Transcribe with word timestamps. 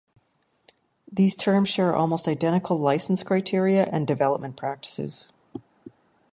These 1.11 1.35
terms 1.35 1.69
share 1.69 1.95
almost 1.95 2.27
identical 2.27 2.79
licence 2.79 3.21
criteria 3.21 3.85
and 3.85 4.07
development 4.07 4.57
practices. 4.57 5.29